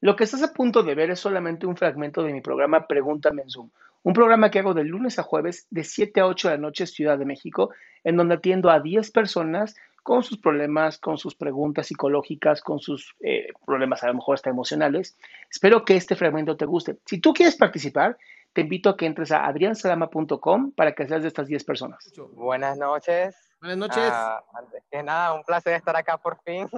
Lo 0.00 0.14
que 0.14 0.24
estás 0.24 0.42
a 0.42 0.52
punto 0.52 0.82
de 0.82 0.94
ver 0.94 1.10
es 1.10 1.20
solamente 1.20 1.66
un 1.66 1.76
fragmento 1.76 2.22
de 2.22 2.32
mi 2.32 2.40
programa 2.40 2.86
Pregúntame 2.86 3.42
en 3.42 3.50
Zoom, 3.50 3.70
un 4.02 4.12
programa 4.12 4.50
que 4.50 4.60
hago 4.60 4.74
de 4.74 4.84
lunes 4.84 5.18
a 5.18 5.24
jueves 5.24 5.66
de 5.70 5.82
7 5.82 6.20
a 6.20 6.26
8 6.26 6.48
de 6.48 6.54
la 6.54 6.60
noche 6.60 6.86
Ciudad 6.86 7.18
de 7.18 7.24
México, 7.24 7.70
en 8.04 8.16
donde 8.16 8.36
atiendo 8.36 8.70
a 8.70 8.80
10 8.80 9.10
personas 9.10 9.74
con 10.04 10.22
sus 10.22 10.38
problemas, 10.38 10.98
con 10.98 11.18
sus 11.18 11.34
preguntas 11.34 11.88
psicológicas, 11.88 12.62
con 12.62 12.78
sus 12.78 13.14
eh, 13.20 13.48
problemas 13.66 14.02
a 14.02 14.06
lo 14.06 14.14
mejor 14.14 14.36
hasta 14.36 14.50
emocionales. 14.50 15.18
Espero 15.50 15.84
que 15.84 15.96
este 15.96 16.16
fragmento 16.16 16.56
te 16.56 16.64
guste. 16.64 16.96
Si 17.04 17.20
tú 17.20 17.34
quieres 17.34 17.56
participar, 17.56 18.16
te 18.52 18.62
invito 18.62 18.88
a 18.88 18.96
que 18.96 19.04
entres 19.04 19.32
a 19.32 19.46
adriansalama.com 19.46 20.72
para 20.72 20.92
que 20.92 21.06
seas 21.06 21.22
de 21.22 21.28
estas 21.28 21.48
10 21.48 21.64
personas. 21.64 22.10
Buenas 22.32 22.78
noches. 22.78 23.36
Buenas 23.60 23.76
noches. 23.76 24.10
Ah, 24.10 24.42
antes 24.54 24.82
que 24.90 25.02
nada, 25.02 25.34
un 25.34 25.42
placer 25.42 25.74
estar 25.74 25.96
acá 25.96 26.16
por 26.16 26.40
fin. 26.42 26.68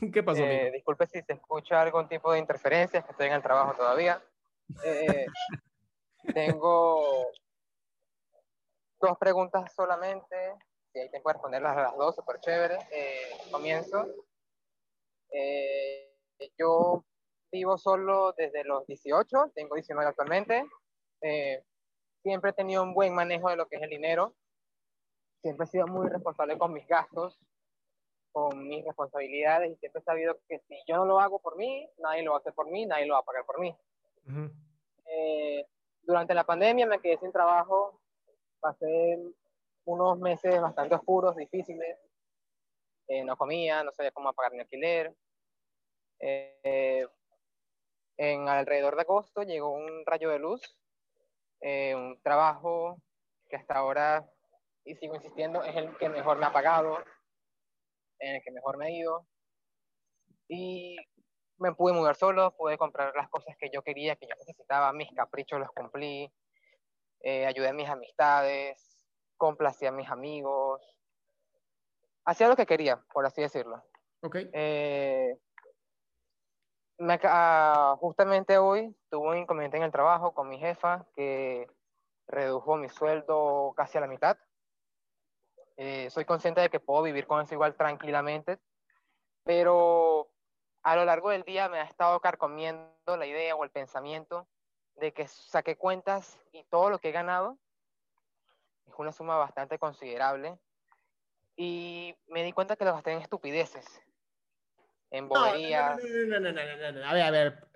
¿Qué 0.12 0.22
pasó? 0.22 0.42
Eh, 0.42 0.60
amigo? 0.60 0.72
disculpe 0.72 1.06
si 1.06 1.22
se 1.22 1.32
escucha 1.34 1.80
algún 1.80 2.08
tipo 2.08 2.32
de 2.32 2.38
interferencias, 2.38 3.04
que 3.04 3.10
estoy 3.10 3.26
en 3.26 3.34
el 3.34 3.42
trabajo 3.42 3.74
todavía. 3.74 4.22
Eh, 4.84 5.26
tengo 6.34 7.30
dos 9.00 9.18
preguntas 9.18 9.72
solamente. 9.74 10.54
Si 10.92 10.98
hay 10.98 11.10
tiempo 11.10 11.28
de 11.28 11.34
responderlas 11.34 11.76
a 11.76 11.82
las 11.82 11.96
dos, 11.96 12.14
súper 12.14 12.40
chévere. 12.40 12.78
Eh, 12.90 13.30
comienzo. 13.50 14.06
Eh, 15.32 16.12
yo 16.58 17.04
vivo 17.52 17.78
solo 17.78 18.32
desde 18.36 18.64
los 18.64 18.86
18, 18.86 19.52
tengo 19.54 19.74
19 19.74 20.08
actualmente. 20.08 20.64
Eh, 21.20 21.62
siempre 22.22 22.50
he 22.50 22.54
tenido 22.54 22.82
un 22.82 22.94
buen 22.94 23.14
manejo 23.14 23.50
de 23.50 23.56
lo 23.56 23.68
que 23.68 23.76
es 23.76 23.82
el 23.82 23.90
dinero. 23.90 24.34
Siempre 25.42 25.64
he 25.64 25.68
sido 25.68 25.86
muy 25.86 26.08
responsable 26.08 26.58
con 26.58 26.72
mis 26.72 26.86
gastos 26.86 27.38
con 28.32 28.68
mis 28.68 28.84
responsabilidades 28.84 29.72
y 29.72 29.76
siempre 29.76 30.00
he 30.00 30.04
sabido 30.04 30.38
que 30.48 30.58
si 30.60 30.76
yo 30.86 30.96
no 30.96 31.04
lo 31.04 31.20
hago 31.20 31.40
por 31.40 31.56
mí, 31.56 31.88
nadie 31.98 32.22
lo 32.22 32.32
va 32.32 32.36
a 32.38 32.40
hacer 32.40 32.54
por 32.54 32.70
mí, 32.70 32.86
nadie 32.86 33.06
lo 33.06 33.14
va 33.14 33.20
a 33.20 33.24
pagar 33.24 33.44
por 33.44 33.58
mí. 33.58 33.76
Ujú. 34.26 34.50
Eh, 35.06 35.66
durante 36.02 36.34
la 36.34 36.44
pandemia 36.44 36.86
me 36.86 37.00
quedé 37.00 37.18
sin 37.18 37.32
trabajo, 37.32 38.00
pasé 38.60 39.18
unos 39.84 40.18
meses 40.18 40.60
bastante 40.60 40.94
oscuros, 40.94 41.36
difíciles, 41.36 41.98
Eh, 43.12 43.24
no 43.24 43.36
comía, 43.36 43.82
no 43.82 43.90
sabía 43.90 44.12
cómo 44.12 44.32
pagar 44.32 44.52
mi 44.52 44.60
alquiler. 44.60 45.12
Eh, 46.20 47.04
en 48.16 48.48
alrededor 48.48 48.94
de 48.94 49.02
agosto 49.02 49.42
llegó 49.42 49.72
un 49.72 50.06
rayo 50.06 50.30
de 50.30 50.38
luz, 50.38 50.62
eh, 51.60 51.92
un 51.96 52.22
trabajo 52.22 53.02
que 53.48 53.56
hasta 53.56 53.74
ahora, 53.74 54.24
y 54.84 54.94
sigo 54.94 55.16
insistiendo, 55.16 55.64
es 55.64 55.74
el 55.74 55.96
que 55.96 56.08
mejor 56.08 56.38
me 56.38 56.46
ha 56.46 56.52
pagado, 56.52 56.98
en 58.20 58.36
el 58.36 58.42
que 58.42 58.50
mejor 58.50 58.76
me 58.76 58.86
ha 58.86 58.90
ido. 58.90 59.26
Y 60.48 60.96
me 61.58 61.74
pude 61.74 61.92
mudar 61.92 62.16
solo, 62.16 62.56
pude 62.56 62.78
comprar 62.78 63.14
las 63.14 63.28
cosas 63.28 63.56
que 63.58 63.70
yo 63.72 63.82
quería, 63.82 64.16
que 64.16 64.26
yo 64.26 64.34
necesitaba, 64.38 64.92
mis 64.92 65.12
caprichos 65.12 65.60
los 65.60 65.70
cumplí, 65.70 66.32
eh, 67.20 67.46
ayudé 67.46 67.68
a 67.68 67.74
mis 67.74 67.88
amistades, 67.88 69.06
complací 69.36 69.86
a 69.86 69.92
mis 69.92 70.08
amigos, 70.08 70.80
hacía 72.24 72.48
lo 72.48 72.56
que 72.56 72.66
quería, 72.66 73.02
por 73.12 73.26
así 73.26 73.42
decirlo. 73.42 73.82
Ok. 74.22 74.36
Eh, 74.52 75.36
me 76.98 77.18
ah, 77.24 77.96
justamente 77.98 78.58
hoy 78.58 78.94
tuve 79.08 79.28
un 79.28 79.38
inconveniente 79.38 79.78
en 79.78 79.84
el 79.84 79.92
trabajo 79.92 80.34
con 80.34 80.48
mi 80.48 80.58
jefa 80.58 81.06
que 81.14 81.66
redujo 82.26 82.76
mi 82.76 82.88
sueldo 82.88 83.72
casi 83.76 83.98
a 83.98 84.02
la 84.02 84.06
mitad. 84.06 84.36
Eh, 85.82 86.10
soy 86.10 86.26
consciente 86.26 86.60
de 86.60 86.68
que 86.68 86.78
puedo 86.78 87.02
vivir 87.02 87.26
con 87.26 87.40
eso 87.40 87.54
igual 87.54 87.74
tranquilamente, 87.74 88.58
pero 89.44 90.30
a 90.82 90.94
lo 90.94 91.06
largo 91.06 91.30
del 91.30 91.42
día 91.42 91.70
me 91.70 91.78
ha 91.78 91.84
estado 91.84 92.20
carcomiendo 92.20 92.90
la 93.06 93.26
idea 93.26 93.56
o 93.56 93.64
el 93.64 93.70
pensamiento 93.70 94.46
de 94.96 95.14
que 95.14 95.26
saqué 95.26 95.76
cuentas 95.76 96.38
y 96.52 96.64
todo 96.64 96.90
lo 96.90 96.98
que 96.98 97.08
he 97.08 97.12
ganado 97.12 97.56
es 98.86 98.92
una 98.98 99.10
suma 99.10 99.38
bastante 99.38 99.78
considerable 99.78 100.58
y 101.56 102.14
me 102.26 102.44
di 102.44 102.52
cuenta 102.52 102.76
que 102.76 102.84
lo 102.84 102.92
gasté 102.92 103.12
en 103.12 103.22
estupideces, 103.22 103.86
en 105.10 105.28
No, 105.28 105.34
no, 105.34 105.46
boberías. 105.46 105.98
no, 106.28 106.40
no, 106.40 106.40
no, 106.40 106.52
no, 106.52 106.76
no, 106.76 106.76
no, 106.76 106.92
no. 106.92 107.08
A 107.08 107.14
ver, 107.14 107.22
a 107.22 107.30
ver. 107.30 107.68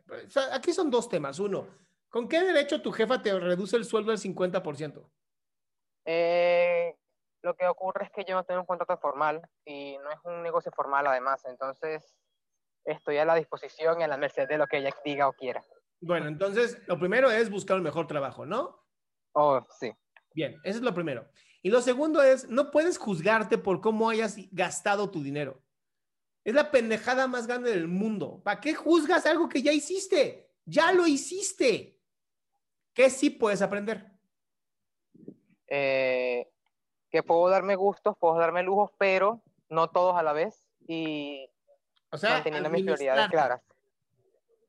Aquí 0.52 0.74
son 0.74 0.90
dos 0.90 1.08
temas. 1.08 1.38
Uno, 1.38 1.66
¿con 2.10 2.28
qué 2.28 2.42
derecho 2.42 2.82
tu 2.82 2.92
jefa 2.92 3.22
te 3.22 3.32
reduce 3.40 3.78
el 3.78 3.86
sueldo 3.86 4.12
al 4.12 4.18
50%? 4.18 5.10
Eh, 6.04 6.93
lo 7.44 7.54
que 7.54 7.66
ocurre 7.66 8.06
es 8.06 8.10
que 8.10 8.24
yo 8.24 8.34
no 8.34 8.44
tengo 8.44 8.60
un 8.60 8.66
contrato 8.66 8.96
formal 8.96 9.42
y 9.66 9.98
no 9.98 10.10
es 10.10 10.18
un 10.24 10.42
negocio 10.42 10.72
formal 10.72 11.06
además, 11.06 11.44
entonces 11.44 12.16
estoy 12.84 13.18
a 13.18 13.26
la 13.26 13.34
disposición 13.34 14.00
y 14.00 14.02
a 14.02 14.08
la 14.08 14.16
merced 14.16 14.48
de 14.48 14.56
lo 14.56 14.66
que 14.66 14.78
ella 14.78 14.90
diga 15.04 15.28
o 15.28 15.34
quiera. 15.34 15.62
Bueno, 16.00 16.26
entonces, 16.28 16.80
lo 16.86 16.98
primero 16.98 17.30
es 17.30 17.50
buscar 17.50 17.76
un 17.76 17.82
mejor 17.82 18.06
trabajo, 18.06 18.46
¿no? 18.46 18.82
Oh, 19.32 19.60
sí. 19.78 19.92
Bien, 20.34 20.58
eso 20.64 20.78
es 20.78 20.84
lo 20.84 20.94
primero. 20.94 21.28
Y 21.62 21.68
lo 21.68 21.82
segundo 21.82 22.22
es, 22.22 22.48
no 22.48 22.70
puedes 22.70 22.96
juzgarte 22.96 23.58
por 23.58 23.82
cómo 23.82 24.08
hayas 24.08 24.36
gastado 24.50 25.10
tu 25.10 25.22
dinero. 25.22 25.62
Es 26.44 26.54
la 26.54 26.70
pendejada 26.70 27.26
más 27.26 27.46
grande 27.46 27.70
del 27.70 27.88
mundo. 27.88 28.40
¿Para 28.42 28.60
qué 28.60 28.74
juzgas 28.74 29.26
algo 29.26 29.48
que 29.50 29.62
ya 29.62 29.72
hiciste? 29.72 30.50
Ya 30.64 30.92
lo 30.92 31.06
hiciste. 31.06 32.00
¿Qué 32.94 33.10
sí 33.10 33.30
puedes 33.30 33.60
aprender? 33.60 34.12
Eh, 35.66 36.53
que 37.14 37.22
puedo 37.22 37.48
darme 37.48 37.76
gustos, 37.76 38.16
puedo 38.18 38.36
darme 38.36 38.64
lujos, 38.64 38.90
pero 38.98 39.40
no 39.68 39.88
todos 39.88 40.16
a 40.16 40.24
la 40.24 40.32
vez 40.32 40.66
y 40.88 41.48
O 42.10 42.18
sea, 42.18 42.30
manteniendo 42.30 42.68
mis 42.70 42.82
prioridades 42.82 43.28
claras. 43.28 43.62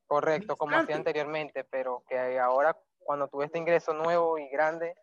Correcto, 0.06 0.56
como 0.56 0.78
hacía 0.78 0.96
anteriormente, 0.96 1.64
pero 1.64 2.04
que 2.08 2.38
ahora 2.38 2.78
cuando 3.00 3.28
tuve 3.30 3.46
este 3.46 3.58
ingreso 3.58 3.96
nuevo 3.96 4.38
y 4.38 4.48
grande, 4.50 4.94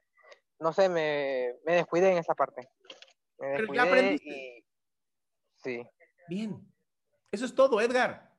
no 0.60 0.72
sé, 0.72 0.88
me, 0.88 1.56
me 1.66 1.74
descuidé 1.74 2.12
en 2.12 2.18
esa 2.18 2.36
parte. 2.36 2.68
Me 3.38 3.56
Pero 3.56 3.74
ya 3.74 3.86
descuidé 3.86 3.90
aprendiste. 3.90 4.30
y 4.30 4.64
sí. 5.56 5.90
Bien. 6.28 6.64
Eso 7.32 7.44
es 7.44 7.56
todo, 7.56 7.80
Edgar. 7.80 8.30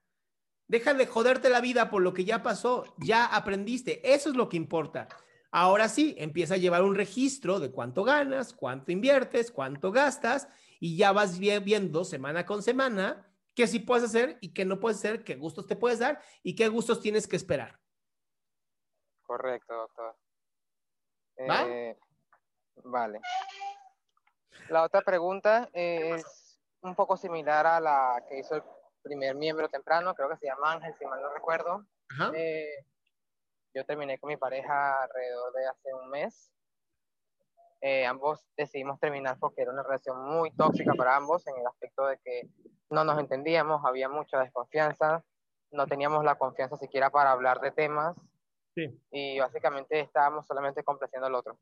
Deja 0.70 0.94
de 0.94 1.08
joderte 1.08 1.50
la 1.50 1.60
vida 1.60 1.90
por 1.90 2.02
lo 2.02 2.14
que 2.14 2.24
ya 2.24 2.42
pasó. 2.42 2.86
Ya 3.00 3.26
aprendiste. 3.26 4.14
Eso 4.14 4.30
es 4.30 4.38
lo 4.38 4.48
que 4.48 4.56
importa. 4.56 5.10
Ahora 5.56 5.88
sí, 5.88 6.16
empieza 6.18 6.56
a 6.56 6.58
llevar 6.58 6.82
un 6.82 6.96
registro 6.96 7.60
de 7.60 7.72
cuánto 7.72 8.04
ganas, 8.04 8.54
cuánto 8.54 8.92
inviertes, 8.92 9.52
cuánto 9.52 9.92
gastas 9.92 10.48
y 10.80 10.98
ya 10.98 11.12
vas 11.12 11.38
vi- 11.38 11.60
viendo 11.60 12.04
semana 12.06 12.44
con 12.44 12.64
semana 12.64 13.32
qué 13.54 13.68
sí 13.68 13.78
puedes 13.78 14.04
hacer 14.06 14.40
y 14.42 14.52
qué 14.52 14.66
no 14.66 14.80
puedes 14.80 14.98
hacer, 14.98 15.24
qué 15.24 15.36
gustos 15.36 15.68
te 15.68 15.76
puedes 15.76 16.00
dar 16.00 16.20
y 16.42 16.56
qué 16.56 16.70
gustos 16.70 17.02
tienes 17.02 17.28
que 17.28 17.36
esperar. 17.36 17.80
Correcto, 19.22 19.76
doctor. 19.76 20.16
¿Va? 21.48 21.68
Eh, 21.68 22.00
vale. 22.86 23.22
La 24.70 24.82
otra 24.82 25.02
pregunta 25.02 25.70
es 25.72 26.58
un 26.82 26.96
poco 26.96 27.16
similar 27.16 27.68
a 27.68 27.80
la 27.80 28.26
que 28.28 28.40
hizo 28.40 28.56
el 28.56 28.64
primer 29.04 29.36
miembro 29.36 29.70
temprano, 29.70 30.16
creo 30.16 30.30
que 30.30 30.38
se 30.38 30.48
llama 30.48 30.72
Ángel, 30.72 30.96
si 30.98 31.06
mal 31.06 31.22
no 31.22 31.32
recuerdo. 31.32 31.86
Ajá. 32.10 32.32
Eh, 32.34 32.88
yo 33.74 33.86
terminé 33.86 34.20
con 34.20 34.30
mi 34.30 34.38
pareja 34.38 35.04
alrededor 35.04 35.54
de 35.54 35.68
hace 35.68 35.94
un 35.94 36.10
mes. 36.10 36.52
Eh, 37.82 38.06
ambos 38.06 38.46
decidimos 38.56 39.00
terminar 39.00 39.38
porque 39.40 39.62
era 39.62 39.72
una 39.72 39.84
relación 39.84 40.24
muy 40.24 40.52
tóxica 40.52 40.94
para 40.94 41.18
ambos 41.18 41.46
en 41.48 41.58
el 41.58 41.68
aspecto 41.68 42.06
de 42.08 42.18
que 42.20 42.48
no 42.90 43.04
nos 43.04 43.20
entendíamos, 43.20 43.84
había 43.84 44.08
mucha 44.08 44.40
desconfianza, 44.40 45.24
no 45.72 45.86
teníamos 45.88 46.24
la 46.24 46.36
confianza 46.36 46.78
siquiera 46.78 47.10
para 47.10 47.32
hablar 47.32 47.60
de 47.60 47.72
temas 47.72 48.16
Sí. 48.76 49.00
y 49.12 49.40
básicamente 49.40 50.00
estábamos 50.00 50.48
solamente 50.48 50.84
complaciendo 50.84 51.28
al 51.28 51.36
otro. 51.36 51.60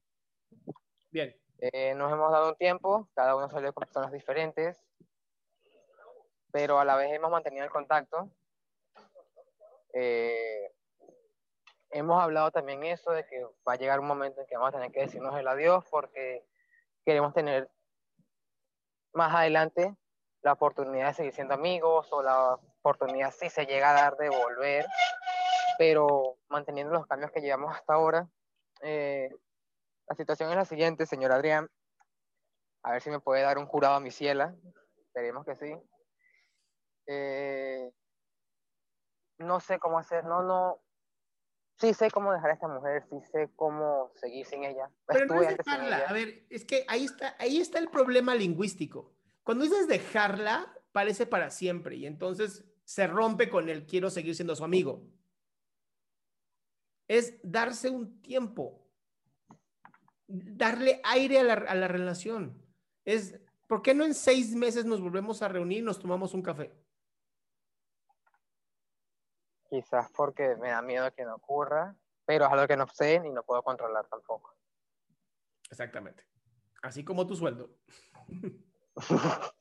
Bien. 1.09 1.35
Eh, 1.57 1.93
nos 1.95 2.11
hemos 2.11 2.31
dado 2.31 2.49
un 2.49 2.55
tiempo, 2.55 3.09
cada 3.13 3.35
uno 3.35 3.49
salió 3.49 3.73
con 3.73 3.83
personas 3.83 4.11
diferentes, 4.11 4.81
pero 6.51 6.79
a 6.79 6.85
la 6.85 6.95
vez 6.95 7.11
hemos 7.11 7.29
mantenido 7.29 7.65
el 7.65 7.71
contacto. 7.71 8.29
Eh, 9.93 10.73
hemos 11.91 12.21
hablado 12.21 12.51
también 12.51 12.83
eso 12.83 13.11
de 13.11 13.25
que 13.25 13.43
va 13.67 13.73
a 13.73 13.77
llegar 13.77 13.99
un 13.99 14.07
momento 14.07 14.41
en 14.41 14.47
que 14.47 14.55
vamos 14.55 14.69
a 14.69 14.77
tener 14.77 14.91
que 14.91 15.01
decirnos 15.01 15.37
el 15.37 15.47
adiós 15.47 15.85
porque 15.89 16.45
queremos 17.05 17.33
tener 17.33 17.69
más 19.13 19.33
adelante 19.33 19.95
la 20.41 20.53
oportunidad 20.53 21.07
de 21.07 21.13
seguir 21.13 21.33
siendo 21.33 21.53
amigos 21.53 22.07
o 22.11 22.23
la 22.23 22.53
oportunidad 22.53 23.31
si 23.31 23.49
se 23.49 23.65
llega 23.65 23.91
a 23.91 23.93
dar 23.93 24.17
de 24.17 24.29
volver, 24.29 24.85
pero 25.77 26.37
manteniendo 26.49 26.93
los 26.93 27.05
cambios 27.05 27.31
que 27.31 27.41
llevamos 27.41 27.75
hasta 27.75 27.93
ahora. 27.93 28.27
Eh, 28.81 29.29
la 30.07 30.15
situación 30.15 30.49
es 30.49 30.55
la 30.55 30.65
siguiente, 30.65 31.05
señor 31.05 31.31
Adrián. 31.31 31.69
A 32.83 32.93
ver 32.93 33.01
si 33.01 33.11
me 33.11 33.19
puede 33.19 33.43
dar 33.43 33.59
un 33.59 33.67
curado 33.67 33.95
a 33.95 33.99
mi 33.99 34.09
ciela. 34.09 34.55
Esperemos 34.97 35.45
que 35.45 35.55
sí. 35.55 35.77
Eh, 37.05 37.91
no 39.37 39.59
sé 39.59 39.79
cómo 39.79 39.99
hacer, 39.99 40.23
no, 40.25 40.41
no. 40.41 40.81
Sí 41.81 41.95
sé 41.95 42.11
cómo 42.11 42.31
dejar 42.31 42.51
a 42.51 42.53
esta 42.53 42.67
mujer, 42.67 43.03
sí 43.09 43.17
sé 43.31 43.49
cómo 43.55 44.11
seguir 44.13 44.45
sin 44.45 44.63
ella. 44.63 44.91
Pero 45.07 45.25
no 45.25 45.41
es 45.41 45.57
dejarla. 45.57 45.97
A 46.07 46.13
ver, 46.13 46.45
es 46.51 46.63
que 46.63 46.85
ahí 46.87 47.05
está, 47.05 47.35
ahí 47.39 47.59
está 47.59 47.79
el 47.79 47.89
problema 47.89 48.35
lingüístico. 48.35 49.11
Cuando 49.41 49.63
dices 49.63 49.87
dejarla, 49.87 50.71
parece 50.91 51.25
para 51.25 51.49
siempre 51.49 51.95
y 51.95 52.05
entonces 52.05 52.63
se 52.83 53.07
rompe 53.07 53.49
con 53.49 53.67
el 53.67 53.87
quiero 53.87 54.11
seguir 54.11 54.35
siendo 54.35 54.55
su 54.55 54.63
amigo. 54.63 55.01
Es 57.07 57.39
darse 57.41 57.89
un 57.89 58.21
tiempo, 58.21 58.87
darle 60.27 61.01
aire 61.03 61.39
a 61.39 61.43
la, 61.43 61.53
a 61.53 61.73
la 61.73 61.87
relación. 61.87 62.63
Es, 63.05 63.39
¿por 63.67 63.81
qué 63.81 63.95
no 63.95 64.05
en 64.05 64.13
seis 64.13 64.53
meses 64.53 64.85
nos 64.85 65.01
volvemos 65.01 65.41
a 65.41 65.47
reunir 65.47 65.79
y 65.79 65.81
nos 65.81 65.97
tomamos 65.97 66.35
un 66.35 66.43
café? 66.43 66.71
Quizás 69.71 70.11
porque 70.11 70.57
me 70.57 70.67
da 70.67 70.81
miedo 70.81 71.09
que 71.13 71.23
no 71.23 71.35
ocurra, 71.35 71.95
pero 72.25 72.45
es 72.45 72.51
algo 72.51 72.67
que 72.67 72.75
no 72.75 72.85
sé 72.87 73.21
ni 73.21 73.31
no 73.31 73.41
puedo 73.41 73.63
controlar 73.63 74.05
tampoco. 74.05 74.53
Exactamente. 75.69 76.25
Así 76.81 77.05
como 77.05 77.25
tu 77.25 77.35
sueldo. 77.37 77.69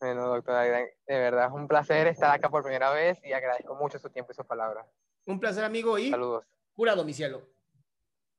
Bueno, 0.00 0.28
doctor 0.28 0.54
Adrián, 0.54 0.86
de 1.08 1.18
verdad 1.18 1.46
es 1.46 1.52
un 1.52 1.66
placer 1.66 2.06
estar 2.06 2.30
acá 2.32 2.48
por 2.48 2.62
primera 2.62 2.92
vez 2.92 3.18
y 3.24 3.32
agradezco 3.32 3.74
mucho 3.74 3.98
su 3.98 4.08
tiempo 4.10 4.30
y 4.30 4.34
sus 4.36 4.46
palabras. 4.46 4.86
Un 5.26 5.40
placer, 5.40 5.64
amigo, 5.64 5.98
y 5.98 6.10
Saludos. 6.10 6.46
curado, 6.72 7.04
mi 7.04 7.12
cielo. 7.12 7.48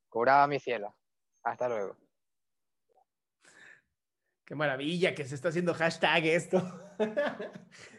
Curada 0.08 0.48
mi 0.48 0.58
ciela. 0.60 0.96
Hasta 1.44 1.68
luego. 1.68 1.98
Qué 4.46 4.56
maravilla 4.56 5.14
que 5.14 5.26
se 5.26 5.36
está 5.36 5.50
haciendo 5.50 5.74
hashtag 5.74 6.26
esto. 6.28 6.62